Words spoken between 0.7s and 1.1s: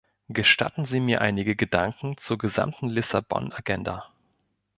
Sie